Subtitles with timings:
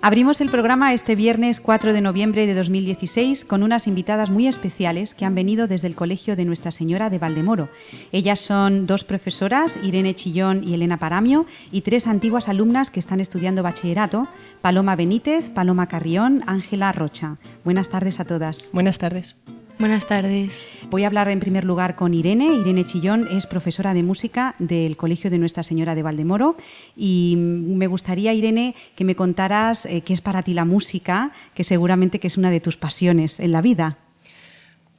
[0.03, 5.13] Abrimos el programa este viernes 4 de noviembre de 2016 con unas invitadas muy especiales
[5.13, 7.69] que han venido desde el Colegio de Nuestra Señora de Valdemoro.
[8.11, 13.19] Ellas son dos profesoras, Irene Chillón y Elena Paramio, y tres antiguas alumnas que están
[13.19, 14.27] estudiando bachillerato,
[14.61, 17.37] Paloma Benítez, Paloma Carrión, Ángela Rocha.
[17.63, 18.71] Buenas tardes a todas.
[18.73, 19.35] Buenas tardes.
[19.81, 20.51] Buenas tardes.
[20.91, 22.53] Voy a hablar en primer lugar con Irene.
[22.53, 26.55] Irene Chillón es profesora de música del Colegio de Nuestra Señora de Valdemoro
[26.95, 31.63] y me gustaría, Irene, que me contaras eh, qué es para ti la música, que
[31.63, 33.97] seguramente que es una de tus pasiones en la vida.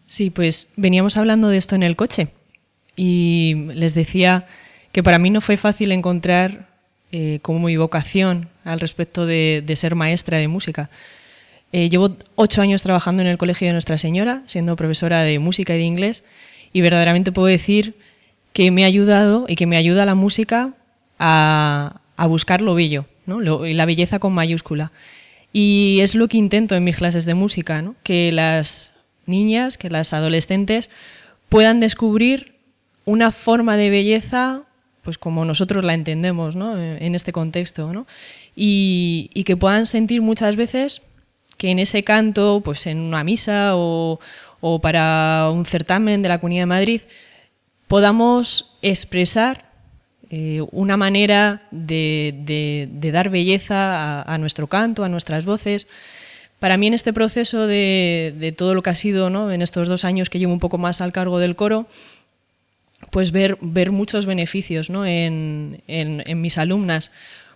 [0.06, 2.30] Sí, pues veníamos hablando de esto en el coche
[2.97, 4.48] y les decía
[4.91, 6.70] que para mí no fue fácil encontrar
[7.12, 10.91] eh, como mi vocación al respecto de ser maestra de música
[11.72, 15.75] eh, llevo ocho años trabajando en el Colegio de Nuestra Señora, siendo profesora de música
[15.75, 16.22] y de inglés,
[16.72, 17.94] y verdaderamente puedo decir
[18.53, 20.75] que me ha ayudado y que me ayuda la música
[21.19, 24.93] a, buscar lo bello, y la belleza con mayúscula.
[25.53, 28.93] Y es lo que intento en mis clases de música, que las
[29.27, 30.91] niñas, que las adolescentes
[31.49, 32.55] puedan descubrir
[33.05, 34.62] una forma de belleza
[35.03, 38.06] pues como nosotros la entendemos en este contexto,
[38.55, 41.03] y que puedan sentir muchas veces
[41.62, 44.19] que en ese canto, pues en una misa o,
[44.83, 47.00] para un certamen de la Comunidad de Madrid,
[47.87, 49.67] podamos expresar
[50.28, 55.87] eh, una manera de, dar belleza a, nuestro canto, a nuestras voces.
[56.59, 60.31] Para mí en este proceso de, todo lo que ha sido en estos dos años
[60.31, 61.87] que llevo un poco más al cargo del coro,
[63.11, 67.12] pues ver, ver muchos beneficios en, en mis alumnas.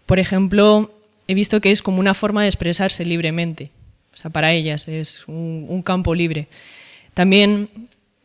[0.06, 0.92] Por ejemplo,
[1.26, 3.72] he visto que es como una forma de expresarse libremente.
[4.16, 6.48] O sea, para ellas es un, campo libre.
[7.12, 7.68] También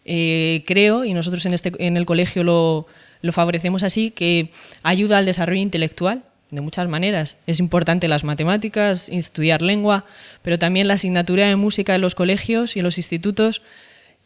[0.05, 2.87] eh, creo, y nosotros en, este, en el colegio lo,
[3.33, 4.51] favorecemos así, que
[4.83, 7.35] ayuda al desarrollo intelectual de muchas maneras.
[7.45, 10.05] Es importante las matemáticas, estudiar lengua,
[10.43, 13.61] pero también la asignatura de música en los colegios y en los institutos.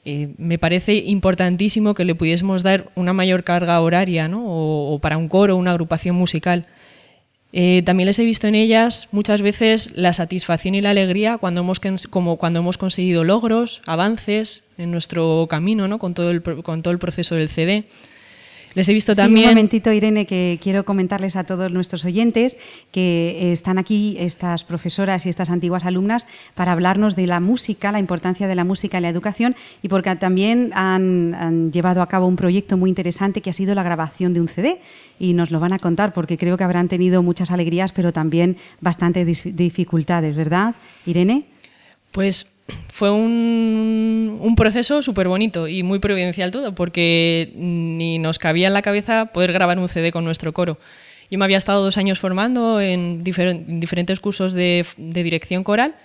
[0.06, 4.44] Eh, me parece importantísimo que le pudiésemos dar una mayor carga horaria, ¿no?
[4.46, 6.68] o para un coro, una agrupación musical.
[7.58, 11.62] Eh, también les he visto en ellas muchas veces la satisfacción y la alegría cuando
[11.62, 11.80] hemos,
[12.10, 15.98] como cuando hemos conseguido logros, avances en nuestro camino ¿no?
[15.98, 17.86] con, todo el, con todo el proceso del CD.
[18.76, 19.48] Les he visto también.
[19.48, 22.58] un momentito, Irene, que quiero comentarles a todos nuestros oyentes
[22.92, 28.00] que están aquí estas profesoras y estas antiguas alumnas para hablarnos de la música, la
[28.00, 32.36] importancia de la música en la educación y porque también han, llevado a cabo un
[32.36, 34.82] proyecto muy interesante que ha sido la grabación de un CD
[35.20, 38.58] y nos lo van a contar porque creo que habrán tenido muchas alegrías, pero también
[38.82, 40.76] bastantes dificultades, ¿verdad,
[41.06, 41.46] Irene?
[42.16, 42.48] Pues
[42.88, 48.82] fue un, proceso súper bonito y muy providencial todo, porque ni nos cabía en la
[48.82, 50.80] cabeza poder grabar un CD con nuestro coro.
[51.30, 55.96] Yo me había estado dos años formando en, diferentes cursos de, dirección coral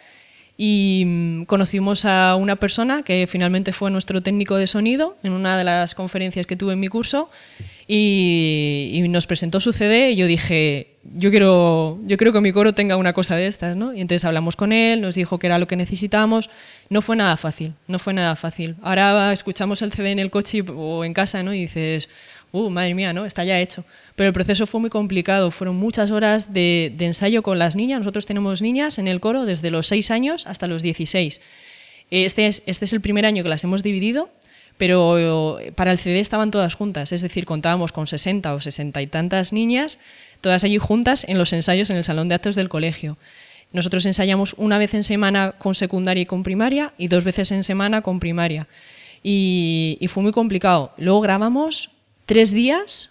[0.56, 5.56] y mm, conocimos a una persona que finalmente fue nuestro técnico de sonido en una
[5.56, 7.30] de las conferencias que tuve en mi curso
[7.86, 12.74] y, nos presentó su CD y yo dije, yo quiero, yo quiero que mi coro
[12.74, 13.94] tenga una cosa de estas, ¿no?
[13.94, 16.50] Y entonces hablamos con él, nos dijo que era lo que necesitábamos.
[16.90, 18.76] No fue nada fácil, no fue nada fácil.
[18.82, 21.54] Ahora escuchamos el CD en el coche o en casa, ¿no?
[21.54, 22.10] Y dices,
[22.52, 23.24] uh, madre mía, ¿no?
[23.24, 23.84] Está ya hecho.
[24.14, 28.00] Pero el proceso fue muy complicado, fueron muchas horas de, ensayo con las niñas.
[28.00, 31.40] Nosotros tenemos niñas en el coro desde los 6 años hasta los 16.
[32.10, 34.28] Este es, este es el primer año que las hemos dividido
[34.80, 39.06] pero para el CD estaban todas juntas, es decir, contábamos con 60 o 60 y
[39.08, 39.98] tantas niñas,
[40.40, 43.18] todas allí juntas en los ensayos en el salón de actos del colegio.
[43.74, 47.62] Nosotros ensayamos una vez en semana con secundaria y con primaria y dos veces en
[47.62, 48.68] semana con primaria.
[49.22, 50.94] Y, fue muy complicado.
[50.96, 51.90] Luego grabamos
[52.24, 53.10] tres días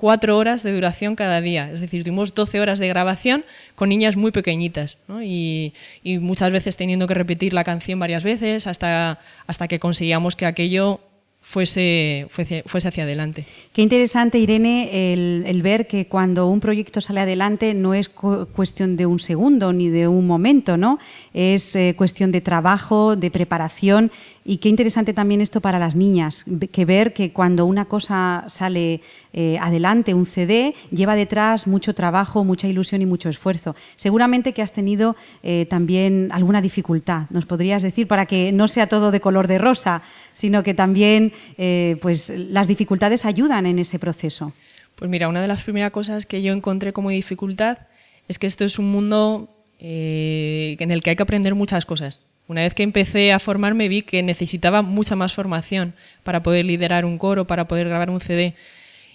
[0.00, 1.70] cuatro horas de duración cada día.
[1.70, 3.44] Es decir, tuvimos 12 horas de grabación
[3.74, 5.74] con niñas muy pequeñitas y,
[6.20, 11.00] muchas veces teniendo que repetir la canción varias veces hasta, hasta que conseguíamos que aquello
[11.42, 13.44] fuese, fuese, fuese, hacia adelante.
[13.72, 18.46] Qué interesante, Irene, el, el, ver que cuando un proyecto sale adelante no es cu
[18.54, 20.98] cuestión de un segundo ni de un momento, ¿no?
[21.34, 24.10] Es eh, cuestión de trabajo, de preparación
[24.44, 29.02] y qué interesante también esto para las niñas, que ver que cuando una cosa sale
[29.32, 33.76] eh, adelante, un CD, lleva detrás mucho trabajo, mucha ilusión y mucho esfuerzo.
[33.96, 38.88] Seguramente que has tenido eh, también alguna dificultad, nos podrías decir, para que no sea
[38.88, 40.02] todo de color de rosa,
[40.32, 44.54] sino que también eh, pues, las dificultades ayudan en ese proceso.
[44.96, 47.78] Pues mira, una de las primeras cosas que yo encontré como dificultad
[48.26, 52.20] es que esto es un mundo en el que hay que aprender muchas cosas.
[52.50, 55.94] Una vez que empecé a formarme vi que necesitaba mucha más formación
[56.24, 58.54] para poder liderar un coro, para poder grabar un CD.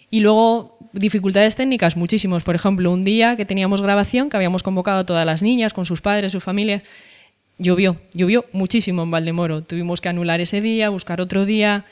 [0.10, 2.44] Y luego dificultades técnicas, muchísimos.
[2.44, 5.84] Por ejemplo, un día que teníamos grabación, que habíamos convocado a todas las niñas con
[5.84, 6.84] sus padres, sus familias,
[7.58, 9.64] llovió, llovió muchísimo en Valdemoro.
[9.64, 11.84] Tuvimos que anular ese día, buscar otro día.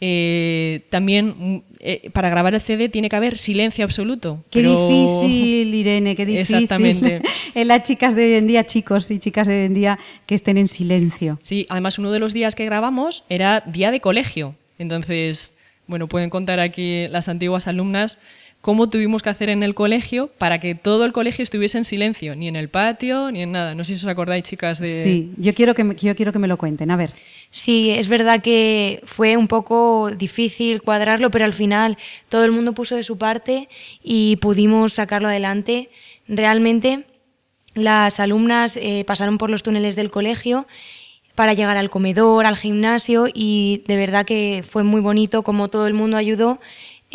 [0.00, 4.44] Eh, también mm, eh, para grabar el CD tiene que haber silencio absoluto.
[4.50, 6.56] Qué difícil, Irene, qué difícil.
[6.56, 7.22] Exactamente.
[7.54, 10.34] en las chicas de hoy en día, chicos y chicas de hoy en día, que
[10.34, 11.38] estén en silencio.
[11.42, 14.54] Sí, además uno de los días que grabamos era día de colegio.
[14.78, 15.54] Entonces,
[15.86, 18.18] bueno, pueden contar aquí las antiguas alumnas
[18.60, 22.34] cómo tuvimos que hacer en el colegio para que todo el colegio estuviese en silencio,
[22.34, 23.74] ni en el patio, ni en nada.
[23.74, 24.86] No sé si os acordáis, chicas, de...
[24.86, 26.90] Sí, yo quiero que me, yo quiero que me lo cuenten.
[26.90, 27.12] A ver.
[27.50, 31.96] Sí, es verdad que fue un poco difícil cuadrarlo, pero al final
[32.28, 33.68] todo el mundo puso de su parte
[34.02, 35.88] y pudimos sacarlo adelante.
[36.26, 37.04] Realmente
[37.74, 40.66] las alumnas eh, pasaron por los túneles del colegio
[41.36, 45.86] para llegar al comedor, al gimnasio y de verdad que fue muy bonito como todo
[45.86, 46.58] el mundo ayudó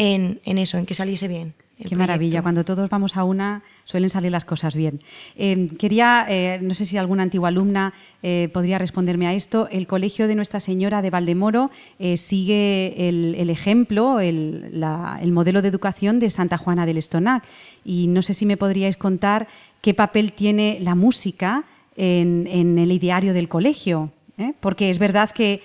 [0.01, 1.53] en, en eso, en que saliese bien.
[1.88, 5.01] Qué maravilla, cuando todos vamos a una suelen salir las cosas bien.
[5.36, 9.88] Eh, quería, eh, no sé si alguna antigua alumna eh, podría responderme a esto, el
[9.88, 11.71] Colegio de Nuestra Señora de Valdemoro
[12.15, 17.44] sigue el, el ejemplo, el, la, el, modelo de educación de Santa Juana del Estonac
[17.83, 19.47] y no sé si me podríais contar
[19.81, 21.65] qué papel tiene la música
[21.95, 24.12] en, en el ideario del colegio.
[24.59, 25.62] Porque es verdad que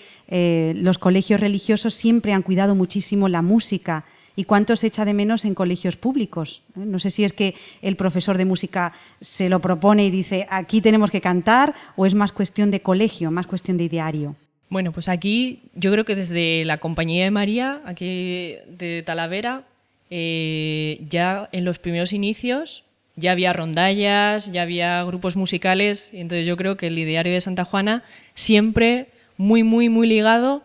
[0.75, 4.05] los colegios religiosos siempre han cuidado muchísimo la música,
[4.37, 6.63] y cuánto se echa de menos en colegios públicos.
[6.75, 10.81] No sé si es que el profesor de música se lo propone y dice aquí
[10.81, 14.37] tenemos que cantar o es más cuestión de colegio, más cuestión de ideario.
[14.69, 19.63] Bueno, pues aquí yo creo que desde la Compañía de María, aquí de Talavera,
[20.11, 22.85] eh, ya en los primeros inicios
[23.17, 27.41] ya había rondallas, ya había grupos musicales, y entonces yo creo que el ideario de
[27.41, 28.03] Santa Juana
[28.35, 29.09] siempre
[29.39, 30.63] muy, muy, muy ligado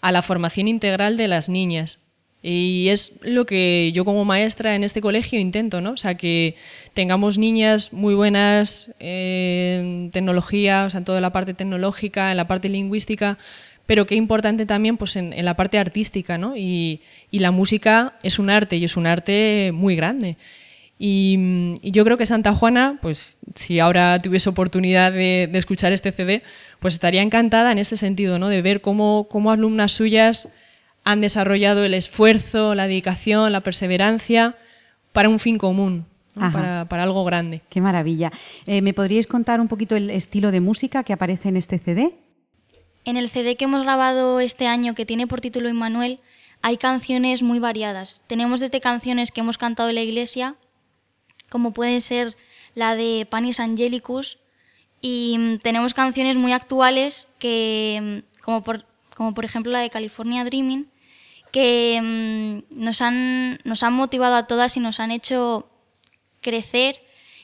[0.00, 1.98] a la formación integral de las niñas.
[2.42, 5.92] Y es lo que yo como maestra en este colegio intento, ¿no?
[5.92, 6.54] O sea, que
[6.94, 12.46] tengamos niñas muy buenas en tecnología, o sea, en toda la parte tecnológica, en la
[12.46, 13.38] parte lingüística,
[13.86, 16.56] pero qué importante también pues, en, en la parte artística, ¿no?
[16.56, 20.36] Y, y, la música es un arte y es un arte muy grande.
[20.98, 25.92] Y, y, yo creo que Santa Juana, pues si ahora tuviese oportunidad de, de, escuchar
[25.92, 26.42] este CD,
[26.80, 28.48] pues estaría encantada en este sentido, ¿no?
[28.48, 30.50] De ver cómo, cómo alumnas suyas
[31.08, 34.56] han desarrollado el esfuerzo, la dedicación, la perseverancia
[35.14, 36.52] para un fin común, ¿no?
[36.52, 37.62] para, para, algo grande.
[37.70, 38.30] Qué maravilla.
[38.66, 42.14] Eh, ¿Me podríais contar un poquito el estilo de música que aparece en este CD?
[43.06, 46.20] En el CD que hemos grabado este año, que tiene por título Immanuel,
[46.60, 48.20] hay canciones muy variadas.
[48.26, 50.56] Tenemos desde canciones que hemos cantado en la iglesia,
[51.48, 52.36] como puede ser
[52.74, 54.40] la de Panis Angelicus,
[55.00, 58.84] y mm, tenemos canciones muy actuales que, mm, como por,
[59.16, 60.86] como por ejemplo la de California Dreaming,
[61.52, 65.68] que mmm, nos, han, nos han motivado a todas y nos han hecho
[66.40, 67.00] crecer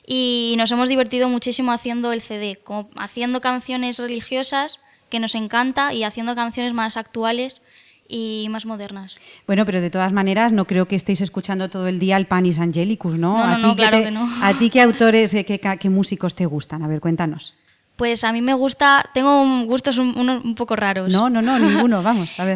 [0.06, 5.92] y nos hemos divertido muchísimo haciendo el CD, como haciendo canciones religiosas que nos encanta
[5.94, 7.62] y haciendo canciones más actuales
[8.08, 9.16] y más modernas.
[9.46, 12.58] Bueno, pero de todas maneras no creo que estéis escuchando todo el día el Panis
[12.58, 13.38] Angelicus, ¿no?
[13.38, 14.30] No, no, ¿A ti no claro te, que no.
[14.42, 16.82] ¿A ti qué autores, eh, qué, qué, músicos te gustan?
[16.82, 17.56] A ver, cuéntanos.
[17.96, 21.12] Pues a mí me gusta, tengo gustos un, un, un poco raros.
[21.12, 22.52] No, no, no, ninguno, vamos, a ver.